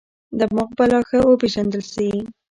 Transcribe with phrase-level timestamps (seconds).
[0.39, 2.09] دماغ به لا ښه وپېژندل شي.